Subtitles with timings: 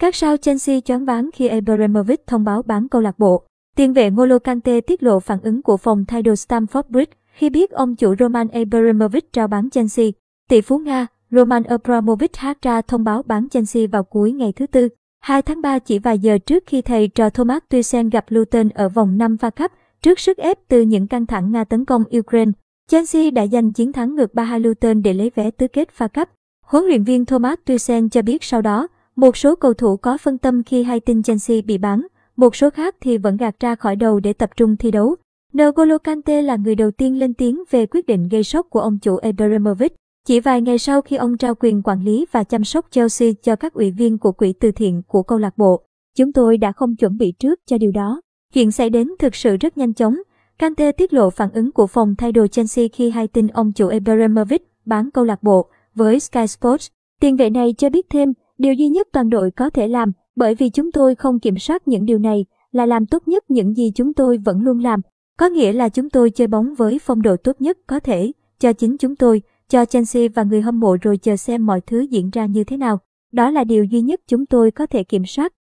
[0.00, 3.42] Các sao Chelsea choáng váng khi Abramovich thông báo bán câu lạc bộ.
[3.76, 7.50] Tiền vệ Ngolo Kante tiết lộ phản ứng của phòng thay đồ Stamford Bridge khi
[7.50, 10.06] biết ông chủ Roman Abramovich trao bán Chelsea.
[10.48, 14.66] Tỷ phú Nga Roman Abramovich hát ra thông báo bán Chelsea vào cuối ngày thứ
[14.66, 14.88] Tư,
[15.20, 18.88] 2 tháng 3 chỉ vài giờ trước khi thầy trò Thomas Tuchel gặp Luton ở
[18.88, 19.70] vòng 5 pha Cup.
[20.02, 22.52] Trước sức ép từ những căng thẳng Nga tấn công Ukraine,
[22.88, 26.28] Chelsea đã giành chiến thắng ngược 3-2 Luton để lấy vé tứ kết pha Cup.
[26.62, 30.38] Huấn luyện viên Thomas Tuchel cho biết sau đó, một số cầu thủ có phân
[30.38, 33.96] tâm khi hay tin Chelsea bị bán, một số khác thì vẫn gạt ra khỏi
[33.96, 35.16] đầu để tập trung thi đấu.
[35.52, 38.98] N'Golo Kante là người đầu tiên lên tiếng về quyết định gây sốc của ông
[38.98, 39.92] chủ Abramovich.
[40.26, 43.56] Chỉ vài ngày sau khi ông trao quyền quản lý và chăm sóc Chelsea cho
[43.56, 45.84] các ủy viên của quỹ từ thiện của câu lạc bộ,
[46.16, 48.20] chúng tôi đã không chuẩn bị trước cho điều đó.
[48.54, 50.16] Chuyện xảy đến thực sự rất nhanh chóng.
[50.58, 53.88] Kante tiết lộ phản ứng của phòng thay đồ Chelsea khi hay tin ông chủ
[53.88, 56.88] Abramovich bán câu lạc bộ với Sky Sports.
[57.20, 60.54] Tiền vệ này cho biết thêm, điều duy nhất toàn đội có thể làm, bởi
[60.54, 63.92] vì chúng tôi không kiểm soát những điều này, là làm tốt nhất những gì
[63.94, 65.00] chúng tôi vẫn luôn làm.
[65.38, 68.72] Có nghĩa là chúng tôi chơi bóng với phong độ tốt nhất có thể, cho
[68.72, 72.30] chính chúng tôi, cho Chelsea và người hâm mộ rồi chờ xem mọi thứ diễn
[72.30, 72.98] ra như thế nào.
[73.32, 75.52] Đó là điều duy nhất chúng tôi có thể kiểm soát.